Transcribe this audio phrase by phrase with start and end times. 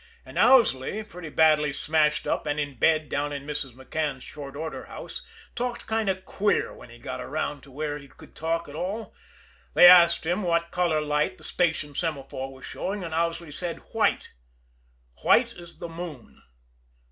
[0.25, 3.73] And Owsley, pretty badly smashed up, and in bed down in Mrs.
[3.75, 5.21] McCann's short order house,
[5.53, 9.13] talked kind of queer when he got around to where he could talk at all.
[9.75, 14.31] They asked him what color light the station semaphore was showing, and Owsley said white
[15.21, 16.41] white as the moon.